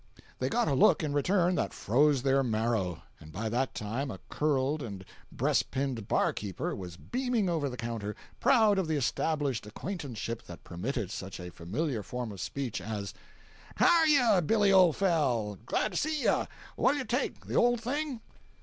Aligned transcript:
They 0.39 0.49
got 0.49 0.67
a 0.67 0.73
look 0.73 1.03
in 1.03 1.13
return 1.13 1.53
that 1.57 1.75
froze 1.75 2.23
their 2.23 2.41
marrow, 2.41 3.03
and 3.19 3.31
by 3.31 3.49
that 3.49 3.75
time 3.75 4.09
a 4.09 4.17
curled 4.29 4.81
and 4.81 5.05
breast 5.31 5.69
pinned 5.69 6.07
bar 6.07 6.33
keeper 6.33 6.75
was 6.75 6.97
beaming 6.97 7.47
over 7.47 7.69
the 7.69 7.77
counter, 7.77 8.15
proud 8.39 8.79
of 8.79 8.87
the 8.87 8.95
established 8.97 9.67
acquaintanceship 9.67 10.41
that 10.47 10.63
permitted 10.63 11.11
such 11.11 11.39
a 11.39 11.51
familiar 11.51 12.01
form 12.01 12.31
of 12.31 12.41
speech 12.41 12.81
as: 12.81 13.13
"How're 13.75 14.07
ye, 14.07 14.41
Billy, 14.41 14.71
old 14.73 14.95
fel? 14.95 15.59
Glad 15.67 15.91
to 15.91 15.97
see 15.99 16.23
you. 16.23 16.47
What'll 16.75 16.97
you 16.97 17.05
take—the 17.05 17.53
old 17.55 17.79
thing?" 17.79 18.21